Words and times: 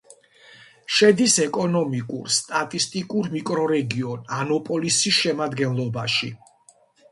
შედის 0.99 1.35
ეკონომიკურ-სტატისტიკურ 1.43 3.29
მიკრორეგიონ 3.35 4.27
ანაპოლისის 4.41 5.21
შემადგენლობაში. 5.21 6.35